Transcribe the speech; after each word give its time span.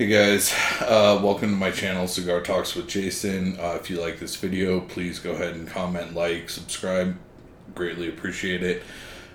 Hey 0.00 0.06
guys, 0.06 0.54
uh, 0.80 1.20
welcome 1.22 1.50
to 1.50 1.56
my 1.56 1.70
channel, 1.70 2.08
Cigar 2.08 2.40
Talks 2.40 2.74
with 2.74 2.88
Jason. 2.88 3.60
Uh, 3.60 3.76
if 3.78 3.90
you 3.90 4.00
like 4.00 4.18
this 4.18 4.34
video, 4.34 4.80
please 4.80 5.18
go 5.18 5.32
ahead 5.32 5.54
and 5.54 5.68
comment, 5.68 6.14
like, 6.14 6.48
subscribe. 6.48 7.18
Greatly 7.74 8.08
appreciate 8.08 8.62
it. 8.62 8.82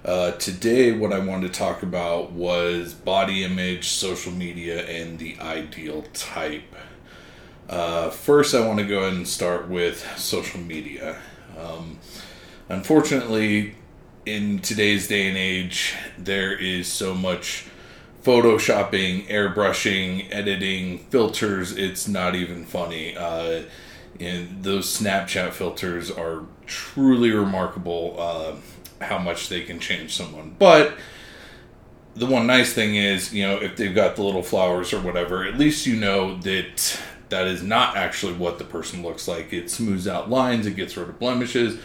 Uh, 0.04 0.32
today, 0.32 0.92
what 0.92 1.14
I 1.14 1.20
wanted 1.20 1.54
to 1.54 1.60
talk 1.60 1.84
about 1.84 2.32
was 2.32 2.96
body 2.96 3.44
image, 3.44 3.90
social 3.90 4.32
media, 4.32 4.84
and 4.88 5.20
the 5.20 5.38
ideal 5.40 6.02
type. 6.14 6.74
Uh, 7.70 8.10
first, 8.10 8.56
I 8.56 8.66
want 8.66 8.80
to 8.80 8.88
go 8.88 9.02
ahead 9.02 9.14
and 9.14 9.28
start 9.28 9.70
with 9.70 10.04
social 10.18 10.62
media. 10.62 11.22
Um, 11.60 12.00
unfortunately, 12.70 13.76
in 14.26 14.58
today's 14.58 15.08
day 15.08 15.28
and 15.28 15.38
age, 15.38 15.94
there 16.18 16.58
is 16.58 16.88
so 16.88 17.14
much 17.14 17.68
photoshopping, 18.26 19.28
airbrushing, 19.28 20.28
editing, 20.32 21.00
filters. 21.10 21.72
It's 21.72 22.08
not 22.08 22.36
even 22.36 22.66
funny. 22.66 23.16
Uh, 23.16 23.64
and 24.20 24.64
those 24.64 25.00
Snapchat 25.00 25.52
filters 25.52 26.10
are 26.10 26.44
truly 26.66 27.32
remarkable. 27.32 28.16
Uh, 28.18 28.56
how 29.02 29.18
much 29.18 29.50
they 29.50 29.62
can 29.62 29.80
change 29.80 30.16
someone, 30.16 30.56
but 30.58 30.98
the 32.16 32.26
one 32.26 32.48
nice 32.48 32.74
thing 32.74 32.96
is, 32.96 33.34
you 33.34 33.44
know, 33.44 33.58
if 33.58 33.76
they've 33.76 33.94
got 33.94 34.16
the 34.16 34.24
little 34.24 34.42
flowers 34.42 34.94
or 34.94 35.02
whatever, 35.02 35.44
at 35.44 35.58
least 35.58 35.86
you 35.86 35.98
know 35.98 36.38
that 36.40 37.00
that 37.30 37.48
is 37.48 37.62
not 37.62 37.98
actually 37.98 38.34
what 38.34 38.58
the 38.58 38.64
person 38.64 39.04
looks 39.04 39.28
like. 39.28 39.52
It 39.52 39.70
smooths 39.70 40.08
out 40.08 40.30
lines, 40.30 40.66
it 40.66 40.76
gets 40.76 40.96
rid 40.96 41.10
of 41.10 41.20
blemishes. 41.20 41.78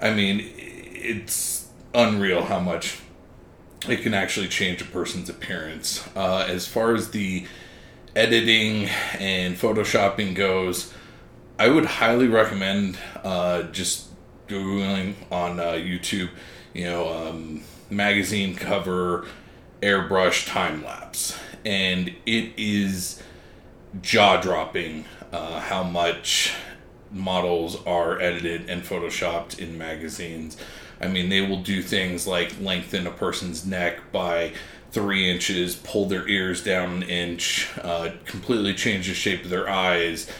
I 0.00 0.12
mean, 0.12 0.52
it's 0.56 1.68
unreal 1.94 2.44
how 2.44 2.60
much 2.60 3.00
it 3.88 4.02
can 4.02 4.14
actually 4.14 4.48
change 4.48 4.80
a 4.80 4.84
person's 4.84 5.28
appearance. 5.28 6.06
Uh, 6.14 6.46
as 6.48 6.66
far 6.66 6.94
as 6.94 7.10
the 7.10 7.46
editing 8.14 8.88
and 9.18 9.56
photoshopping 9.56 10.34
goes, 10.34 10.92
I 11.58 11.68
would 11.68 11.84
highly 11.84 12.28
recommend 12.28 12.98
uh, 13.22 13.64
just 13.64 14.08
googling 14.48 15.14
on 15.30 15.58
uh, 15.60 15.72
YouTube, 15.72 16.30
you 16.74 16.84
know, 16.84 17.08
um, 17.12 17.62
magazine 17.90 18.54
cover 18.54 19.26
airbrush 19.80 20.46
time 20.46 20.84
lapse, 20.84 21.38
and 21.64 22.08
it 22.26 22.52
is 22.56 23.22
jaw 24.00 24.40
dropping 24.40 25.04
uh, 25.32 25.60
how 25.60 25.82
much 25.82 26.54
models 27.10 27.76
are 27.84 28.20
edited 28.20 28.68
and 28.70 28.82
photoshopped 28.82 29.58
in 29.58 29.76
magazines. 29.76 30.56
I 31.02 31.08
mean, 31.08 31.28
they 31.28 31.40
will 31.40 31.62
do 31.62 31.82
things 31.82 32.26
like 32.26 32.60
lengthen 32.60 33.06
a 33.06 33.10
person's 33.10 33.66
neck 33.66 34.12
by 34.12 34.52
three 34.92 35.30
inches, 35.30 35.74
pull 35.74 36.06
their 36.06 36.28
ears 36.28 36.62
down 36.62 36.92
an 36.92 37.02
inch, 37.04 37.68
uh, 37.82 38.10
completely 38.26 38.74
change 38.74 39.08
the 39.08 39.14
shape 39.14 39.44
of 39.44 39.50
their 39.50 39.68
eyes. 39.68 40.30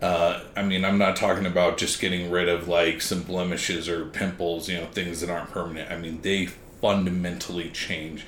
Uh, 0.00 0.42
I 0.54 0.62
mean, 0.62 0.84
I'm 0.84 0.98
not 0.98 1.16
talking 1.16 1.46
about 1.46 1.76
just 1.78 2.00
getting 2.00 2.30
rid 2.30 2.48
of 2.48 2.68
like 2.68 3.02
some 3.02 3.22
blemishes 3.22 3.88
or 3.88 4.06
pimples, 4.06 4.68
you 4.68 4.78
know, 4.78 4.86
things 4.86 5.20
that 5.20 5.30
aren't 5.30 5.50
permanent. 5.50 5.90
I 5.90 5.98
mean, 5.98 6.20
they 6.22 6.46
fundamentally 6.80 7.70
change 7.70 8.24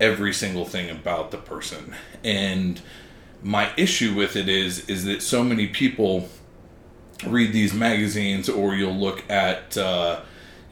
every 0.00 0.32
single 0.32 0.64
thing 0.64 0.90
about 0.90 1.30
the 1.30 1.38
person. 1.38 1.94
And 2.24 2.80
my 3.42 3.70
issue 3.76 4.14
with 4.14 4.36
it 4.36 4.48
is 4.48 4.88
is 4.88 5.04
that 5.04 5.22
so 5.22 5.44
many 5.44 5.66
people 5.68 6.28
read 7.26 7.52
these 7.52 7.72
magazines 7.72 8.48
or 8.48 8.74
you'll 8.74 8.94
look 8.94 9.28
at 9.30 9.76
uh, 9.76 10.20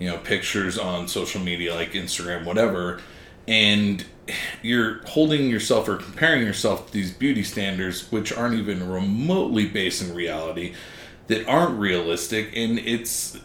you 0.00 0.08
know 0.08 0.18
pictures 0.18 0.76
on 0.76 1.06
social 1.06 1.40
media 1.40 1.72
like 1.74 1.92
Instagram 1.92 2.44
whatever 2.44 3.00
and 3.46 4.04
you're 4.62 5.04
holding 5.06 5.48
yourself 5.48 5.88
or 5.88 5.96
comparing 5.96 6.44
yourself 6.44 6.86
to 6.86 6.92
these 6.92 7.12
beauty 7.12 7.44
standards 7.44 8.10
which 8.10 8.32
aren't 8.32 8.54
even 8.54 8.88
remotely 8.90 9.66
based 9.66 10.02
in 10.02 10.14
reality 10.14 10.74
that 11.28 11.46
aren't 11.46 11.78
realistic 11.78 12.50
and 12.56 12.78
it's 12.80 13.38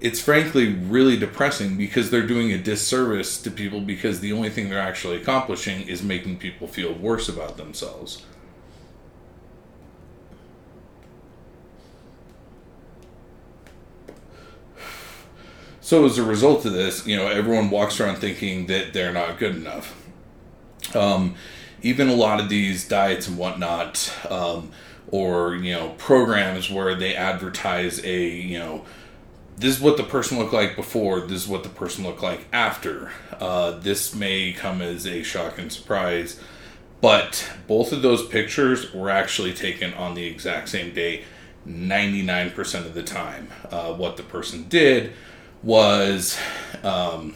it's 0.00 0.20
frankly 0.20 0.72
really 0.72 1.16
depressing 1.16 1.76
because 1.76 2.10
they're 2.10 2.26
doing 2.26 2.50
a 2.52 2.58
disservice 2.58 3.40
to 3.42 3.50
people 3.50 3.80
because 3.80 4.20
the 4.20 4.32
only 4.32 4.48
thing 4.48 4.70
they're 4.70 4.78
actually 4.80 5.16
accomplishing 5.16 5.86
is 5.86 6.02
making 6.02 6.38
people 6.38 6.66
feel 6.66 6.94
worse 6.94 7.28
about 7.28 7.58
themselves. 7.58 8.22
So 15.90 16.04
as 16.04 16.18
a 16.18 16.22
result 16.22 16.64
of 16.66 16.72
this, 16.72 17.04
you 17.04 17.16
know, 17.16 17.26
everyone 17.26 17.68
walks 17.68 17.98
around 17.98 18.18
thinking 18.18 18.66
that 18.66 18.92
they're 18.92 19.12
not 19.12 19.40
good 19.40 19.56
enough. 19.56 19.92
Um, 20.94 21.34
even 21.82 22.08
a 22.08 22.14
lot 22.14 22.38
of 22.38 22.48
these 22.48 22.86
diets 22.86 23.26
and 23.26 23.36
whatnot, 23.36 24.12
um, 24.30 24.70
or 25.08 25.56
you 25.56 25.72
know, 25.72 25.88
programs 25.98 26.70
where 26.70 26.94
they 26.94 27.16
advertise 27.16 28.04
a 28.04 28.24
you 28.24 28.56
know 28.56 28.84
this 29.56 29.78
is 29.78 29.82
what 29.82 29.96
the 29.96 30.04
person 30.04 30.38
looked 30.38 30.52
like 30.52 30.76
before, 30.76 31.22
this 31.22 31.42
is 31.42 31.48
what 31.48 31.64
the 31.64 31.68
person 31.68 32.04
looked 32.04 32.22
like 32.22 32.46
after. 32.52 33.10
Uh, 33.40 33.72
this 33.72 34.14
may 34.14 34.52
come 34.52 34.80
as 34.80 35.08
a 35.08 35.24
shock 35.24 35.58
and 35.58 35.72
surprise, 35.72 36.38
but 37.00 37.50
both 37.66 37.90
of 37.90 38.00
those 38.00 38.24
pictures 38.28 38.94
were 38.94 39.10
actually 39.10 39.52
taken 39.52 39.92
on 39.94 40.14
the 40.14 40.24
exact 40.24 40.68
same 40.68 40.94
day 40.94 41.24
99% 41.66 42.86
of 42.86 42.94
the 42.94 43.02
time. 43.02 43.48
Uh, 43.72 43.92
what 43.92 44.16
the 44.16 44.22
person 44.22 44.68
did 44.68 45.14
was 45.62 46.38
um, 46.82 47.34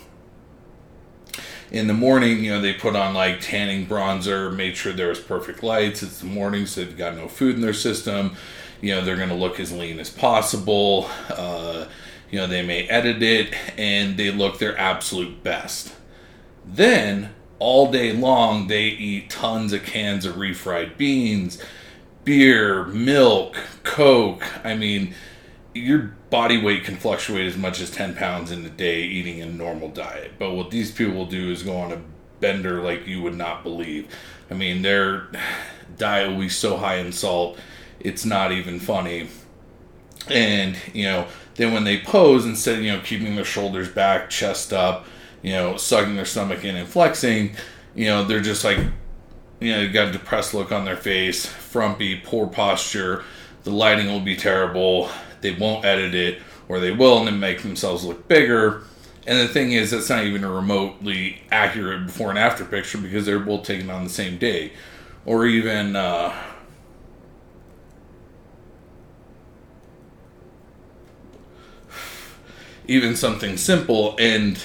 in 1.70 1.86
the 1.88 1.94
morning, 1.94 2.44
you 2.44 2.52
know, 2.52 2.60
they 2.60 2.72
put 2.72 2.94
on 2.94 3.14
like 3.14 3.40
tanning 3.40 3.86
bronzer, 3.86 4.54
made 4.54 4.76
sure 4.76 4.92
there 4.92 5.08
was 5.08 5.20
perfect 5.20 5.62
lights. 5.62 6.02
It's 6.02 6.20
the 6.20 6.26
morning, 6.26 6.66
so 6.66 6.84
they've 6.84 6.96
got 6.96 7.16
no 7.16 7.28
food 7.28 7.56
in 7.56 7.60
their 7.60 7.74
system. 7.74 8.36
You 8.80 8.94
know, 8.94 9.04
they're 9.04 9.16
going 9.16 9.30
to 9.30 9.34
look 9.34 9.58
as 9.58 9.72
lean 9.72 9.98
as 9.98 10.10
possible. 10.10 11.08
Uh, 11.28 11.86
you 12.30 12.38
know, 12.38 12.46
they 12.46 12.62
may 12.62 12.86
edit 12.88 13.22
it 13.22 13.54
and 13.78 14.16
they 14.16 14.30
look 14.30 14.58
their 14.58 14.78
absolute 14.78 15.42
best. 15.42 15.94
Then, 16.64 17.30
all 17.58 17.90
day 17.90 18.12
long, 18.12 18.68
they 18.68 18.84
eat 18.84 19.30
tons 19.30 19.72
of 19.72 19.84
cans 19.84 20.24
of 20.24 20.36
refried 20.36 20.96
beans, 20.96 21.62
beer, 22.24 22.84
milk, 22.84 23.56
Coke. 23.82 24.44
I 24.64 24.74
mean, 24.76 25.14
your 25.74 26.14
body 26.30 26.60
weight 26.60 26.84
can 26.84 26.96
fluctuate 26.96 27.46
as 27.46 27.56
much 27.56 27.80
as 27.80 27.90
10 27.90 28.14
pounds 28.14 28.50
in 28.50 28.64
a 28.64 28.70
day 28.70 29.02
eating 29.02 29.42
a 29.42 29.46
normal 29.46 29.88
diet. 29.88 30.32
But 30.38 30.52
what 30.52 30.70
these 30.70 30.90
people 30.90 31.14
will 31.14 31.26
do 31.26 31.50
is 31.50 31.62
go 31.62 31.76
on 31.76 31.92
a 31.92 32.00
bender 32.40 32.80
like 32.80 33.06
you 33.06 33.22
would 33.22 33.36
not 33.36 33.62
believe. 33.62 34.08
I 34.50 34.54
mean, 34.54 34.82
their 34.82 35.28
diet 35.98 36.30
will 36.30 36.40
be 36.40 36.48
so 36.48 36.76
high 36.76 36.96
in 36.96 37.12
salt, 37.12 37.58
it's 38.00 38.24
not 38.24 38.52
even 38.52 38.78
funny. 38.78 39.28
And, 40.28 40.76
you 40.92 41.04
know, 41.04 41.26
then 41.56 41.72
when 41.72 41.84
they 41.84 41.98
pose, 42.00 42.46
instead 42.46 42.78
of, 42.78 42.84
you 42.84 42.92
know, 42.92 43.00
keeping 43.00 43.36
their 43.36 43.44
shoulders 43.44 43.88
back, 43.88 44.30
chest 44.30 44.72
up, 44.72 45.06
you 45.42 45.52
know, 45.52 45.76
sucking 45.76 46.16
their 46.16 46.24
stomach 46.24 46.64
in 46.64 46.76
and 46.76 46.88
flexing, 46.88 47.54
you 47.94 48.06
know, 48.06 48.24
they're 48.24 48.40
just 48.40 48.64
like, 48.64 48.78
you 49.60 49.72
know, 49.72 49.92
got 49.92 50.08
a 50.08 50.12
depressed 50.12 50.54
look 50.54 50.72
on 50.72 50.84
their 50.84 50.96
face, 50.96 51.46
frumpy, 51.46 52.16
poor 52.16 52.46
posture. 52.46 53.24
The 53.62 53.70
lighting 53.70 54.06
will 54.08 54.20
be 54.20 54.36
terrible. 54.36 55.10
They 55.44 55.52
won't 55.52 55.84
edit 55.84 56.14
it, 56.14 56.40
or 56.68 56.80
they 56.80 56.90
will 56.90 57.18
and 57.18 57.26
then 57.26 57.38
make 57.38 57.60
themselves 57.60 58.02
look 58.02 58.26
bigger. 58.26 58.82
And 59.26 59.38
the 59.38 59.52
thing 59.52 59.72
is, 59.72 59.90
that's 59.90 60.08
not 60.08 60.24
even 60.24 60.42
a 60.42 60.50
remotely 60.50 61.42
accurate 61.50 62.06
before 62.06 62.30
and 62.30 62.38
after 62.38 62.64
picture 62.64 62.96
because 62.96 63.26
they're 63.26 63.38
both 63.38 63.64
taken 63.64 63.90
on 63.90 64.04
the 64.04 64.10
same 64.10 64.38
day. 64.38 64.72
Or 65.26 65.46
even, 65.46 65.96
uh, 65.96 66.34
even 72.88 73.14
something 73.14 73.58
simple. 73.58 74.16
And 74.18 74.58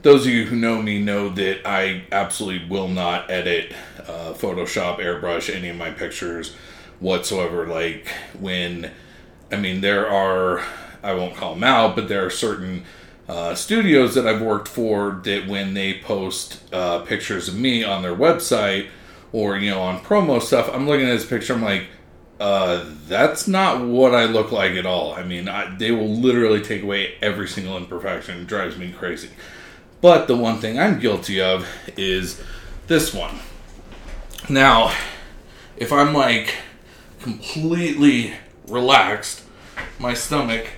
those 0.00 0.26
of 0.26 0.32
you 0.32 0.46
who 0.46 0.56
know 0.56 0.80
me 0.80 0.98
know 0.98 1.28
that 1.28 1.66
I 1.68 2.04
absolutely 2.10 2.68
will 2.68 2.88
not 2.88 3.30
edit 3.30 3.74
uh, 4.00 4.32
Photoshop, 4.32 4.98
airbrush 4.98 5.54
any 5.54 5.68
of 5.68 5.76
my 5.76 5.90
pictures 5.90 6.54
whatsoever. 7.00 7.66
Like 7.66 8.08
when, 8.40 8.90
I 9.52 9.56
mean, 9.56 9.80
there 9.80 10.08
are, 10.08 10.64
I 11.02 11.14
won't 11.14 11.36
call 11.36 11.54
them 11.54 11.64
out, 11.64 11.94
but 11.94 12.08
there 12.08 12.24
are 12.24 12.30
certain 12.30 12.84
uh, 13.28 13.54
studios 13.54 14.14
that 14.14 14.26
I've 14.26 14.42
worked 14.42 14.68
for 14.68 15.20
that 15.24 15.46
when 15.46 15.74
they 15.74 16.00
post 16.00 16.62
uh, 16.72 17.00
pictures 17.00 17.48
of 17.48 17.56
me 17.56 17.84
on 17.84 18.02
their 18.02 18.14
website 18.14 18.88
or, 19.32 19.56
you 19.56 19.70
know, 19.70 19.80
on 19.80 20.00
promo 20.00 20.40
stuff, 20.40 20.70
I'm 20.72 20.86
looking 20.86 21.06
at 21.06 21.12
this 21.12 21.26
picture, 21.26 21.54
I'm 21.54 21.62
like, 21.62 21.86
uh, 22.40 22.84
that's 23.06 23.46
not 23.46 23.86
what 23.86 24.14
I 24.14 24.24
look 24.24 24.50
like 24.50 24.72
at 24.72 24.84
all. 24.84 25.12
I 25.14 25.22
mean, 25.22 25.48
I, 25.48 25.76
they 25.76 25.92
will 25.92 26.08
literally 26.08 26.60
take 26.60 26.82
away 26.82 27.14
every 27.22 27.46
single 27.46 27.76
imperfection. 27.76 28.40
It 28.40 28.46
drives 28.48 28.76
me 28.76 28.90
crazy. 28.90 29.30
But 30.00 30.26
the 30.26 30.36
one 30.36 30.58
thing 30.58 30.78
I'm 30.78 30.98
guilty 30.98 31.40
of 31.40 31.68
is 31.96 32.42
this 32.88 33.14
one. 33.14 33.38
Now, 34.48 34.92
if 35.76 35.92
I'm 35.92 36.12
like 36.12 36.56
completely 37.20 38.34
relaxed, 38.68 39.42
my 39.98 40.14
stomach 40.14 40.68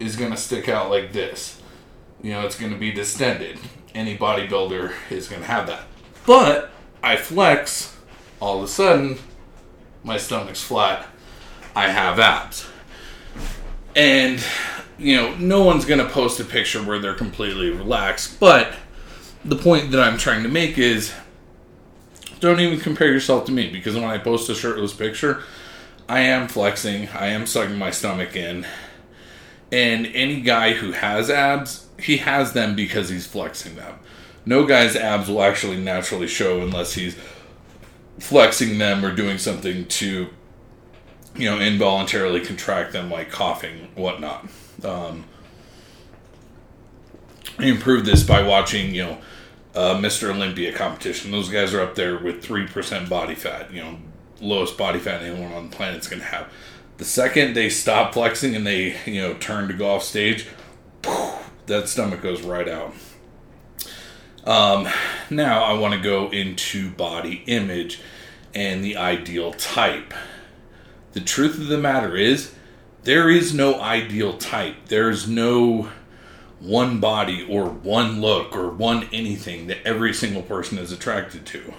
is 0.00 0.16
going 0.16 0.30
to 0.30 0.36
stick 0.36 0.68
out 0.68 0.90
like 0.90 1.12
this. 1.12 1.60
You 2.22 2.32
know, 2.32 2.46
it's 2.46 2.58
going 2.58 2.72
to 2.72 2.78
be 2.78 2.90
distended. 2.90 3.58
Any 3.94 4.16
bodybuilder 4.16 4.92
is 5.10 5.28
going 5.28 5.42
to 5.42 5.46
have 5.48 5.66
that. 5.66 5.84
But 6.26 6.70
I 7.02 7.16
flex 7.16 7.96
all 8.40 8.58
of 8.58 8.64
a 8.64 8.68
sudden, 8.68 9.18
my 10.02 10.16
stomach's 10.16 10.62
flat. 10.62 11.06
I 11.76 11.88
have 11.88 12.18
abs. 12.18 12.66
And, 13.96 14.42
you 14.98 15.16
know, 15.16 15.34
no 15.36 15.62
one's 15.64 15.84
going 15.84 16.00
to 16.00 16.08
post 16.08 16.40
a 16.40 16.44
picture 16.44 16.82
where 16.82 16.98
they're 16.98 17.14
completely 17.14 17.70
relaxed. 17.70 18.40
But 18.40 18.74
the 19.44 19.56
point 19.56 19.90
that 19.90 20.00
I'm 20.00 20.18
trying 20.18 20.42
to 20.42 20.48
make 20.48 20.78
is 20.78 21.12
don't 22.40 22.60
even 22.60 22.80
compare 22.80 23.12
yourself 23.12 23.44
to 23.46 23.52
me 23.52 23.70
because 23.70 23.94
when 23.94 24.04
I 24.04 24.18
post 24.18 24.50
a 24.50 24.54
shirtless 24.54 24.92
picture, 24.92 25.42
I 26.08 26.20
am 26.20 26.48
flexing, 26.48 27.08
I 27.08 27.26
am 27.28 27.46
sucking 27.46 27.78
my 27.78 27.90
stomach 27.90 28.36
in. 28.36 28.66
And 29.72 30.06
any 30.06 30.40
guy 30.40 30.74
who 30.74 30.92
has 30.92 31.30
abs, 31.30 31.88
he 31.98 32.18
has 32.18 32.52
them 32.52 32.76
because 32.76 33.08
he's 33.08 33.26
flexing 33.26 33.76
them. 33.76 33.98
No 34.46 34.66
guy's 34.66 34.94
abs 34.94 35.28
will 35.28 35.42
actually 35.42 35.78
naturally 35.78 36.28
show 36.28 36.60
unless 36.60 36.94
he's 36.94 37.16
flexing 38.18 38.78
them 38.78 39.04
or 39.04 39.14
doing 39.14 39.38
something 39.38 39.86
to, 39.86 40.28
you 41.34 41.50
know, 41.50 41.58
involuntarily 41.58 42.40
contract 42.40 42.92
them, 42.92 43.10
like 43.10 43.30
coughing, 43.30 43.88
whatnot. 43.94 44.46
Um, 44.84 45.24
I 47.58 47.66
improved 47.66 48.04
this 48.04 48.22
by 48.22 48.42
watching, 48.42 48.94
you 48.94 49.02
know, 49.02 49.18
uh, 49.74 49.94
Mr. 49.94 50.32
Olympia 50.32 50.72
competition. 50.72 51.30
Those 51.30 51.48
guys 51.48 51.72
are 51.72 51.80
up 51.80 51.94
there 51.94 52.18
with 52.18 52.44
3% 52.44 53.08
body 53.08 53.34
fat, 53.34 53.72
you 53.72 53.82
know, 53.82 53.98
lowest 54.44 54.76
body 54.76 54.98
fat 54.98 55.22
anyone 55.22 55.52
on 55.52 55.70
the 55.70 55.76
planet's 55.76 56.08
going 56.08 56.20
to 56.20 56.26
have. 56.26 56.52
The 56.96 57.04
second 57.04 57.54
they 57.54 57.68
stop 57.68 58.14
flexing 58.14 58.54
and 58.54 58.66
they, 58.66 58.96
you 59.06 59.20
know, 59.20 59.34
turn 59.34 59.68
to 59.68 59.74
go 59.74 59.90
off 59.90 60.04
stage, 60.04 60.46
that 61.66 61.88
stomach 61.88 62.22
goes 62.22 62.42
right 62.42 62.68
out. 62.68 62.94
Um, 64.44 64.88
now 65.30 65.64
I 65.64 65.72
want 65.72 65.94
to 65.94 66.00
go 66.00 66.30
into 66.30 66.90
body 66.90 67.42
image 67.46 68.00
and 68.54 68.84
the 68.84 68.96
ideal 68.96 69.52
type. 69.54 70.14
The 71.12 71.20
truth 71.20 71.58
of 71.58 71.68
the 71.68 71.78
matter 71.78 72.16
is, 72.16 72.54
there 73.04 73.28
is 73.28 73.54
no 73.54 73.80
ideal 73.80 74.36
type. 74.36 74.76
There 74.86 75.10
is 75.10 75.28
no 75.28 75.90
one 76.60 77.00
body 77.00 77.46
or 77.48 77.66
one 77.68 78.20
look 78.20 78.56
or 78.56 78.70
one 78.70 79.08
anything 79.12 79.66
that 79.66 79.86
every 79.86 80.14
single 80.14 80.42
person 80.42 80.78
is 80.78 80.92
attracted 80.92 81.44
to. 81.46 81.74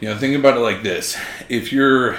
You 0.00 0.08
know, 0.08 0.18
think 0.18 0.36
about 0.36 0.56
it 0.56 0.60
like 0.60 0.82
this. 0.82 1.18
If 1.48 1.72
you're 1.72 2.16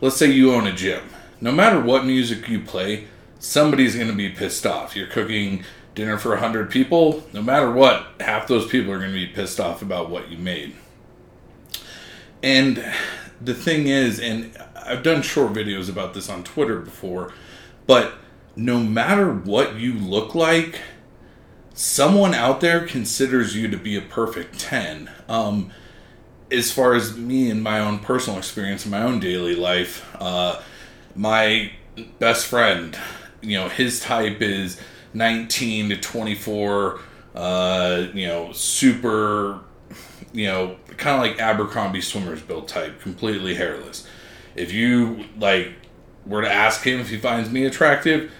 let's 0.00 0.16
say 0.16 0.30
you 0.30 0.52
own 0.52 0.66
a 0.66 0.72
gym. 0.72 1.02
No 1.40 1.50
matter 1.50 1.80
what 1.80 2.04
music 2.04 2.46
you 2.48 2.60
play, 2.60 3.06
somebody's 3.38 3.94
going 3.94 4.08
to 4.08 4.14
be 4.14 4.28
pissed 4.28 4.66
off. 4.66 4.94
You're 4.94 5.06
cooking 5.06 5.64
dinner 5.94 6.18
for 6.18 6.30
100 6.30 6.70
people, 6.70 7.24
no 7.32 7.40
matter 7.40 7.70
what, 7.70 8.08
half 8.20 8.46
those 8.46 8.66
people 8.66 8.92
are 8.92 8.98
going 8.98 9.12
to 9.12 9.26
be 9.26 9.26
pissed 9.26 9.60
off 9.60 9.80
about 9.80 10.10
what 10.10 10.30
you 10.30 10.36
made. 10.36 10.74
And 12.42 12.84
the 13.40 13.54
thing 13.54 13.86
is, 13.86 14.20
and 14.20 14.54
I've 14.76 15.02
done 15.02 15.22
short 15.22 15.52
videos 15.52 15.88
about 15.88 16.12
this 16.12 16.28
on 16.28 16.44
Twitter 16.44 16.80
before, 16.80 17.32
but 17.86 18.14
no 18.56 18.80
matter 18.80 19.32
what 19.32 19.76
you 19.76 19.94
look 19.94 20.34
like, 20.34 20.80
someone 21.72 22.34
out 22.34 22.60
there 22.60 22.86
considers 22.86 23.56
you 23.56 23.68
to 23.68 23.76
be 23.78 23.96
a 23.96 24.02
perfect 24.02 24.58
10. 24.58 25.10
Um, 25.28 25.70
as 26.54 26.70
far 26.70 26.94
as 26.94 27.16
me 27.16 27.50
and 27.50 27.62
my 27.62 27.80
own 27.80 27.98
personal 27.98 28.38
experience 28.38 28.84
in 28.84 28.90
my 28.90 29.02
own 29.02 29.20
daily 29.20 29.54
life, 29.54 30.06
uh, 30.20 30.60
my 31.14 31.72
best 32.18 32.46
friend, 32.46 32.96
you 33.42 33.58
know, 33.58 33.68
his 33.68 34.00
type 34.00 34.40
is 34.40 34.80
19 35.12 35.90
to 35.90 35.96
24, 35.96 37.00
uh, 37.34 38.06
you 38.14 38.26
know, 38.26 38.52
super, 38.52 39.60
you 40.32 40.46
know, 40.46 40.76
kind 40.96 41.16
of 41.16 41.20
like 41.20 41.40
Abercrombie 41.40 42.00
swimmers 42.00 42.42
build 42.42 42.68
type, 42.68 43.00
completely 43.00 43.54
hairless. 43.54 44.06
If 44.56 44.72
you 44.72 45.24
like 45.38 45.72
were 46.26 46.42
to 46.42 46.50
ask 46.50 46.84
him 46.86 47.00
if 47.00 47.10
he 47.10 47.18
finds 47.18 47.50
me 47.50 47.64
attractive, 47.64 48.32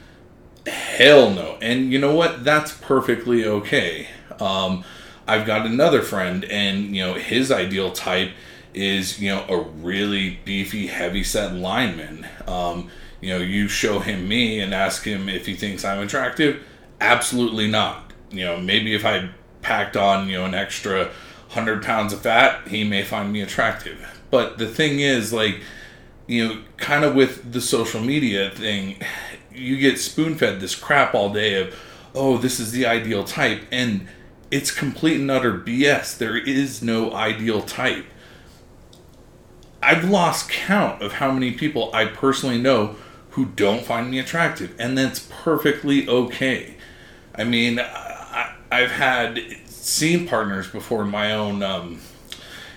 hell 0.66 1.30
no. 1.30 1.58
And 1.60 1.92
you 1.92 1.98
know 1.98 2.14
what? 2.14 2.44
That's 2.44 2.72
perfectly 2.72 3.44
okay. 3.44 4.08
Um, 4.40 4.84
I've 5.26 5.46
got 5.46 5.66
another 5.66 6.02
friend, 6.02 6.44
and 6.44 6.94
you 6.94 7.02
know 7.02 7.14
his 7.14 7.50
ideal 7.50 7.92
type 7.92 8.30
is 8.72 9.20
you 9.20 9.30
know 9.30 9.44
a 9.48 9.58
really 9.58 10.40
beefy, 10.44 10.86
heavy 10.88 11.24
set 11.24 11.54
lineman. 11.54 12.26
Um, 12.46 12.90
you 13.20 13.30
know, 13.30 13.38
you 13.38 13.68
show 13.68 14.00
him 14.00 14.28
me 14.28 14.60
and 14.60 14.74
ask 14.74 15.04
him 15.04 15.28
if 15.28 15.46
he 15.46 15.54
thinks 15.54 15.84
I'm 15.84 16.00
attractive. 16.00 16.62
Absolutely 17.00 17.68
not. 17.70 18.12
You 18.30 18.44
know, 18.44 18.60
maybe 18.60 18.94
if 18.94 19.06
I 19.06 19.30
packed 19.62 19.96
on 19.96 20.28
you 20.28 20.36
know 20.36 20.44
an 20.44 20.54
extra 20.54 21.10
hundred 21.48 21.82
pounds 21.82 22.12
of 22.12 22.20
fat, 22.20 22.68
he 22.68 22.84
may 22.84 23.02
find 23.02 23.32
me 23.32 23.40
attractive. 23.40 24.22
But 24.30 24.58
the 24.58 24.66
thing 24.66 24.98
is, 24.98 25.32
like, 25.32 25.60
you 26.26 26.46
know, 26.46 26.62
kind 26.76 27.04
of 27.04 27.14
with 27.14 27.52
the 27.52 27.60
social 27.60 28.00
media 28.00 28.50
thing, 28.50 28.96
you 29.52 29.78
get 29.78 29.98
spoon 29.98 30.34
fed 30.34 30.60
this 30.60 30.74
crap 30.74 31.14
all 31.14 31.32
day 31.32 31.54
of, 31.60 31.74
oh, 32.14 32.36
this 32.36 32.58
is 32.58 32.72
the 32.72 32.86
ideal 32.86 33.24
type, 33.24 33.62
and 33.70 34.08
it's 34.50 34.70
complete 34.70 35.20
and 35.20 35.30
utter 35.30 35.58
BS. 35.58 36.16
There 36.16 36.36
is 36.36 36.82
no 36.82 37.12
ideal 37.12 37.62
type. 37.62 38.06
I've 39.82 40.08
lost 40.08 40.48
count 40.48 41.02
of 41.02 41.14
how 41.14 41.30
many 41.30 41.52
people 41.52 41.90
I 41.94 42.06
personally 42.06 42.60
know 42.60 42.96
who 43.30 43.46
don't 43.46 43.84
find 43.84 44.10
me 44.10 44.18
attractive, 44.18 44.74
and 44.78 44.96
that's 44.96 45.28
perfectly 45.30 46.08
okay. 46.08 46.76
I 47.34 47.44
mean, 47.44 47.80
I, 47.80 48.54
have 48.70 48.92
had 48.92 49.40
scene 49.66 50.26
partners 50.26 50.68
before 50.68 51.02
in 51.02 51.10
my 51.10 51.32
own 51.32 51.62
um, 51.62 52.00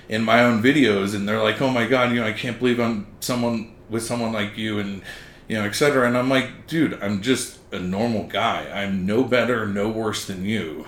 in 0.10 0.24
my 0.24 0.44
own 0.44 0.62
videos, 0.62 1.16
and 1.16 1.28
they're 1.30 1.42
like, 1.42 1.62
"Oh 1.62 1.70
my 1.70 1.88
god, 1.88 2.12
you 2.12 2.20
know, 2.20 2.28
I 2.28 2.34
can't 2.34 2.60
believe 2.60 2.80
I'm 2.80 3.08
someone 3.20 3.76
with 3.90 4.04
someone 4.04 4.34
like 4.34 4.58
you," 4.58 4.80
and 4.80 5.02
you 5.48 5.58
know, 5.58 5.64
etc. 5.64 6.08
And 6.08 6.18
I'm 6.18 6.30
like, 6.30 6.68
dude, 6.68 7.02
I'm 7.02 7.22
just 7.22 7.60
a 7.72 7.80
normal 7.80 8.24
guy. 8.24 8.70
I'm 8.70 9.06
no 9.06 9.24
better, 9.24 9.66
no 9.66 9.90
worse 9.90 10.26
than 10.26 10.44
you. 10.46 10.88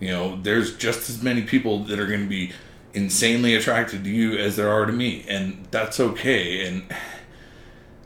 You 0.00 0.08
know, 0.08 0.40
there's 0.42 0.76
just 0.76 1.08
as 1.08 1.22
many 1.22 1.42
people 1.42 1.84
that 1.84 1.98
are 1.98 2.06
going 2.06 2.22
to 2.22 2.28
be 2.28 2.52
insanely 2.92 3.54
attracted 3.54 4.04
to 4.04 4.10
you 4.10 4.36
as 4.36 4.56
there 4.56 4.68
are 4.68 4.86
to 4.86 4.92
me, 4.92 5.24
and 5.28 5.66
that's 5.70 5.98
okay. 6.00 6.66
And 6.66 6.84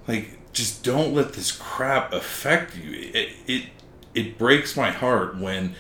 like, 0.07 0.53
just 0.53 0.83
don't 0.83 1.15
let 1.15 1.35
this 1.35 1.53
crap 1.53 2.13
affect 2.13 2.77
you. 2.77 3.11
It 3.15 3.31
it 3.47 3.65
it 4.15 4.39
breaks 4.39 4.77
my 4.77 4.91
heart 4.91 5.37
when 5.37 5.75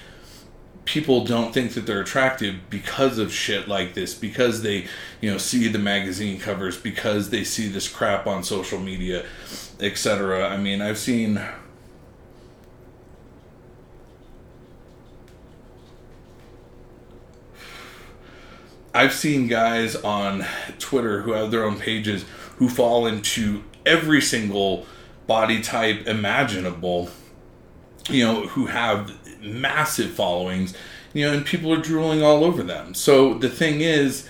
people 0.88 1.22
don't 1.22 1.52
think 1.52 1.74
that 1.74 1.84
they're 1.84 2.00
attractive 2.00 2.54
because 2.70 3.18
of 3.18 3.30
shit 3.30 3.68
like 3.68 3.92
this 3.92 4.14
because 4.14 4.62
they 4.62 4.86
you 5.20 5.30
know 5.30 5.36
see 5.36 5.68
the 5.68 5.78
magazine 5.78 6.40
covers 6.40 6.78
because 6.78 7.28
they 7.28 7.44
see 7.44 7.68
this 7.68 7.86
crap 7.86 8.26
on 8.26 8.42
social 8.42 8.80
media 8.80 9.22
etc 9.80 10.48
i 10.48 10.56
mean 10.56 10.80
i've 10.80 10.96
seen 10.96 11.38
I've 18.98 19.14
seen 19.14 19.46
guys 19.46 19.94
on 19.94 20.44
Twitter 20.80 21.22
who 21.22 21.30
have 21.30 21.52
their 21.52 21.62
own 21.62 21.78
pages 21.78 22.24
who 22.56 22.68
fall 22.68 23.06
into 23.06 23.62
every 23.86 24.20
single 24.20 24.86
body 25.28 25.62
type 25.62 26.08
imaginable, 26.08 27.08
you 28.10 28.24
know, 28.24 28.48
who 28.48 28.66
have 28.66 29.16
massive 29.40 30.10
followings, 30.10 30.74
you 31.12 31.24
know, 31.24 31.32
and 31.32 31.46
people 31.46 31.72
are 31.72 31.80
drooling 31.80 32.24
all 32.24 32.42
over 32.42 32.64
them. 32.64 32.92
So 32.92 33.34
the 33.34 33.48
thing 33.48 33.82
is, 33.82 34.28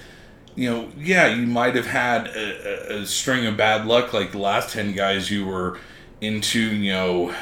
you 0.54 0.68
know, 0.68 0.90
yeah, 0.98 1.28
you 1.28 1.46
might 1.46 1.74
have 1.74 1.86
had 1.86 2.26
a, 2.26 2.98
a, 2.98 3.06
string 3.06 3.46
of 3.46 3.56
bad 3.56 3.86
luck 3.86 4.12
like 4.12 4.32
the 4.32 4.38
last 4.38 4.74
10 4.74 4.92
guys 4.92 5.30
you 5.30 5.46
were 5.46 5.78
into, 6.20 6.60
you 6.60 6.92
know, 6.92 7.34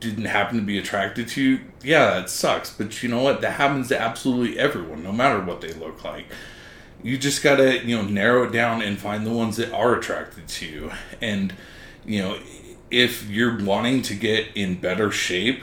didn't 0.00 0.24
happen 0.24 0.56
to 0.56 0.62
be 0.62 0.78
attracted 0.78 1.28
to 1.28 1.42
you, 1.42 1.60
yeah, 1.82 2.14
that 2.14 2.30
sucks. 2.30 2.72
But 2.72 3.02
you 3.02 3.08
know 3.08 3.22
what? 3.22 3.40
That 3.42 3.52
happens 3.52 3.88
to 3.88 4.00
absolutely 4.00 4.58
everyone, 4.58 5.02
no 5.02 5.12
matter 5.12 5.40
what 5.40 5.60
they 5.60 5.72
look 5.72 6.02
like. 6.02 6.26
You 7.02 7.16
just 7.16 7.42
gotta, 7.42 7.84
you 7.84 7.96
know, 7.96 8.02
narrow 8.02 8.44
it 8.44 8.52
down 8.52 8.82
and 8.82 8.98
find 8.98 9.24
the 9.26 9.30
ones 9.30 9.56
that 9.56 9.72
are 9.72 9.94
attracted 9.94 10.48
to 10.48 10.66
you. 10.66 10.92
And, 11.20 11.54
you 12.04 12.20
know, 12.20 12.38
if 12.90 13.28
you're 13.28 13.62
wanting 13.62 14.02
to 14.02 14.14
get 14.14 14.48
in 14.54 14.80
better 14.80 15.10
shape 15.10 15.62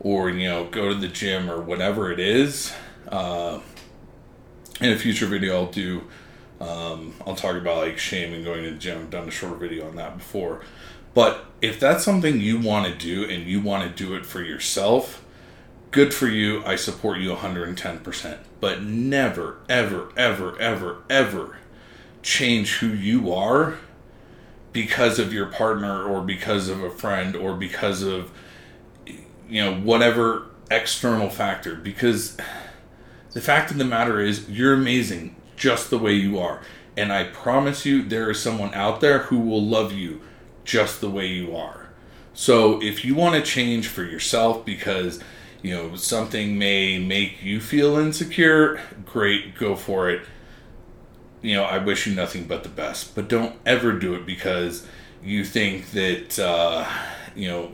or, 0.00 0.28
you 0.28 0.48
know, 0.48 0.64
go 0.64 0.88
to 0.88 0.94
the 0.94 1.08
gym 1.08 1.50
or 1.50 1.60
whatever 1.60 2.10
it 2.10 2.20
is, 2.20 2.72
uh, 3.08 3.60
in 4.80 4.92
a 4.92 4.98
future 4.98 5.26
video, 5.26 5.54
I'll 5.54 5.70
do, 5.70 6.02
um, 6.60 7.14
I'll 7.26 7.36
talk 7.36 7.56
about 7.56 7.86
like 7.86 7.96
shame 7.96 8.34
and 8.34 8.44
going 8.44 8.64
to 8.64 8.72
the 8.72 8.76
gym. 8.76 8.98
I've 8.98 9.10
done 9.10 9.28
a 9.28 9.30
short 9.30 9.58
video 9.58 9.86
on 9.86 9.96
that 9.96 10.18
before. 10.18 10.62
But 11.14 11.44
if 11.62 11.80
that's 11.80 12.04
something 12.04 12.40
you 12.40 12.58
want 12.58 12.86
to 12.86 12.98
do 12.98 13.24
and 13.24 13.46
you 13.46 13.60
want 13.60 13.84
to 13.84 14.04
do 14.04 14.14
it 14.14 14.26
for 14.26 14.42
yourself, 14.42 15.24
good 15.90 16.12
for 16.12 16.26
you. 16.26 16.62
I 16.64 16.76
support 16.76 17.20
you 17.20 17.32
110%. 17.32 18.38
But 18.60 18.82
never, 18.82 19.58
ever, 19.68 20.12
ever, 20.16 20.58
ever, 20.60 21.02
ever 21.08 21.58
change 22.22 22.78
who 22.78 22.88
you 22.88 23.32
are 23.32 23.78
because 24.72 25.18
of 25.20 25.32
your 25.32 25.46
partner 25.46 26.04
or 26.04 26.20
because 26.20 26.68
of 26.68 26.82
a 26.82 26.90
friend 26.90 27.36
or 27.36 27.54
because 27.54 28.02
of 28.02 28.32
you 29.48 29.62
know, 29.62 29.74
whatever 29.74 30.46
external 30.70 31.30
factor. 31.30 31.76
Because 31.76 32.36
the 33.32 33.40
fact 33.40 33.70
of 33.70 33.78
the 33.78 33.84
matter 33.84 34.20
is, 34.20 34.50
you're 34.50 34.74
amazing 34.74 35.36
just 35.56 35.90
the 35.90 35.98
way 35.98 36.14
you 36.14 36.38
are. 36.38 36.60
And 36.96 37.12
I 37.12 37.24
promise 37.24 37.84
you, 37.86 38.02
there 38.02 38.30
is 38.30 38.40
someone 38.40 38.72
out 38.74 39.00
there 39.00 39.18
who 39.20 39.38
will 39.38 39.62
love 39.62 39.92
you 39.92 40.20
just 40.64 41.00
the 41.00 41.10
way 41.10 41.26
you 41.26 41.56
are. 41.56 41.88
So 42.34 42.82
if 42.82 43.04
you 43.04 43.14
want 43.14 43.36
to 43.36 43.42
change 43.42 43.86
for 43.86 44.02
yourself 44.02 44.64
because 44.64 45.20
you 45.62 45.74
know 45.74 45.96
something 45.96 46.58
may 46.58 46.98
make 46.98 47.42
you 47.42 47.60
feel 47.60 47.96
insecure, 47.96 48.80
great, 49.06 49.54
go 49.54 49.76
for 49.76 50.10
it. 50.10 50.22
You 51.40 51.56
know, 51.56 51.64
I 51.64 51.78
wish 51.78 52.06
you 52.06 52.14
nothing 52.14 52.44
but 52.46 52.62
the 52.62 52.68
best, 52.68 53.14
but 53.14 53.28
don't 53.28 53.54
ever 53.64 53.92
do 53.92 54.14
it 54.14 54.26
because 54.26 54.86
you 55.22 55.44
think 55.44 55.92
that 55.92 56.38
uh, 56.38 56.86
you 57.34 57.48
know 57.48 57.72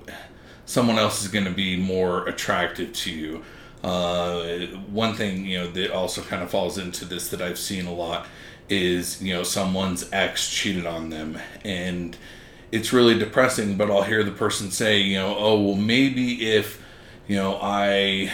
someone 0.66 0.98
else 0.98 1.22
is 1.22 1.28
going 1.28 1.46
to 1.46 1.50
be 1.50 1.76
more 1.76 2.28
attractive 2.28 2.92
to 2.92 3.10
you. 3.10 3.44
Uh, 3.82 4.66
one 4.90 5.14
thing 5.14 5.46
you 5.46 5.58
know 5.58 5.70
that 5.70 5.90
also 5.90 6.20
kind 6.22 6.42
of 6.42 6.50
falls 6.50 6.76
into 6.76 7.04
this 7.06 7.28
that 7.28 7.40
I've 7.40 7.58
seen 7.58 7.86
a 7.86 7.94
lot 7.94 8.26
is 8.68 9.22
you 9.22 9.34
know 9.34 9.42
someone's 9.42 10.08
ex 10.12 10.48
cheated 10.48 10.86
on 10.86 11.10
them 11.10 11.38
and 11.64 12.16
it's 12.72 12.92
really 12.92 13.18
depressing, 13.18 13.76
but 13.76 13.90
I'll 13.90 14.02
hear 14.02 14.22
the 14.22 14.30
person 14.30 14.70
say, 14.70 15.00
you 15.00 15.16
know, 15.16 15.34
oh, 15.36 15.60
well, 15.60 15.74
maybe 15.74 16.50
if, 16.50 16.82
you 17.26 17.36
know, 17.36 17.58
I 17.60 18.32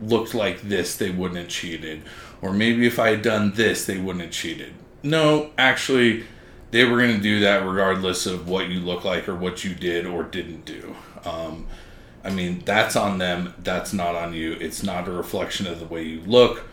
looked 0.00 0.34
like 0.34 0.62
this, 0.62 0.96
they 0.96 1.10
wouldn't 1.10 1.38
have 1.38 1.48
cheated. 1.48 2.02
Or 2.40 2.52
maybe 2.52 2.86
if 2.86 2.98
I 2.98 3.10
had 3.10 3.22
done 3.22 3.52
this, 3.54 3.84
they 3.84 3.98
wouldn't 3.98 4.24
have 4.24 4.32
cheated. 4.32 4.74
No, 5.02 5.50
actually, 5.58 6.24
they 6.70 6.84
were 6.84 6.98
going 6.98 7.16
to 7.16 7.22
do 7.22 7.40
that 7.40 7.66
regardless 7.66 8.26
of 8.26 8.48
what 8.48 8.68
you 8.68 8.80
look 8.80 9.04
like 9.04 9.28
or 9.28 9.34
what 9.34 9.64
you 9.64 9.74
did 9.74 10.06
or 10.06 10.22
didn't 10.22 10.64
do. 10.64 10.96
Um, 11.24 11.66
I 12.24 12.30
mean, 12.30 12.62
that's 12.64 12.94
on 12.96 13.18
them. 13.18 13.54
That's 13.62 13.92
not 13.92 14.14
on 14.14 14.32
you. 14.32 14.52
It's 14.52 14.82
not 14.82 15.08
a 15.08 15.12
reflection 15.12 15.66
of 15.66 15.80
the 15.80 15.86
way 15.86 16.04
you 16.04 16.20
look 16.20 16.64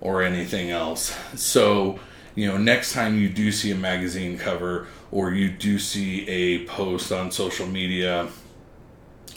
or 0.00 0.22
anything 0.22 0.70
else. 0.70 1.16
So, 1.34 1.98
you 2.34 2.46
know, 2.46 2.56
next 2.56 2.92
time 2.92 3.18
you 3.18 3.28
do 3.28 3.50
see 3.52 3.70
a 3.70 3.76
magazine 3.76 4.38
cover 4.38 4.86
or 5.10 5.32
you 5.32 5.50
do 5.50 5.78
see 5.78 6.28
a 6.28 6.64
post 6.66 7.10
on 7.12 7.30
social 7.30 7.66
media 7.66 8.28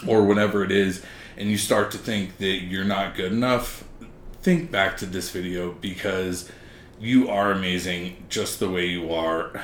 or 0.07 0.23
whatever 0.23 0.63
it 0.63 0.71
is, 0.71 1.03
and 1.37 1.49
you 1.49 1.57
start 1.57 1.91
to 1.91 1.97
think 1.97 2.37
that 2.37 2.63
you're 2.63 2.83
not 2.83 3.15
good 3.15 3.31
enough, 3.31 3.83
think 4.41 4.69
back 4.69 4.97
to 4.97 5.05
this 5.05 5.29
video 5.29 5.71
because 5.71 6.51
you 6.99 7.29
are 7.29 7.51
amazing 7.51 8.23
just 8.29 8.59
the 8.59 8.69
way 8.69 8.85
you 8.85 9.11
are. 9.13 9.61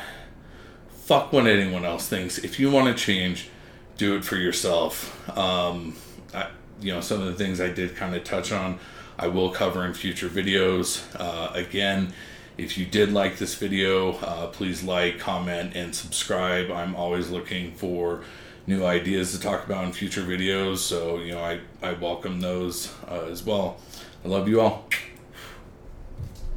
Fuck 0.89 1.33
what 1.33 1.47
anyone 1.47 1.85
else 1.85 2.07
thinks. 2.07 2.37
If 2.37 2.59
you 2.59 2.69
want 2.71 2.87
to 2.87 3.03
change, 3.03 3.49
do 3.97 4.15
it 4.15 4.23
for 4.23 4.35
yourself. 4.35 5.37
Um, 5.37 5.95
I, 6.33 6.49
you 6.81 6.93
know, 6.93 7.01
some 7.01 7.21
of 7.21 7.27
the 7.27 7.33
things 7.33 7.59
I 7.59 7.69
did 7.69 7.95
kind 7.95 8.15
of 8.15 8.23
touch 8.23 8.51
on, 8.51 8.79
I 9.17 9.27
will 9.27 9.49
cover 9.49 9.85
in 9.85 9.93
future 9.93 10.29
videos. 10.29 11.03
Uh, 11.19 11.51
again, 11.53 12.13
if 12.59 12.77
you 12.77 12.85
did 12.85 13.11
like 13.13 13.37
this 13.37 13.55
video, 13.55 14.17
uh, 14.17 14.47
please 14.47 14.83
like, 14.83 15.17
comment, 15.17 15.75
and 15.75 15.95
subscribe. 15.95 16.69
I'm 16.69 16.95
always 16.95 17.29
looking 17.29 17.73
for 17.73 18.23
new 18.67 18.85
ideas 18.85 19.31
to 19.31 19.39
talk 19.39 19.65
about 19.65 19.85
in 19.85 19.93
future 19.93 20.21
videos, 20.21 20.77
so 20.77 21.19
you 21.19 21.31
know 21.31 21.41
I, 21.41 21.61
I 21.81 21.93
welcome 21.93 22.41
those 22.41 22.93
uh, 23.07 23.27
as 23.31 23.43
well. 23.43 23.77
I 24.23 24.27
love 24.27 24.47
you 24.47 24.61
all. 24.61 24.85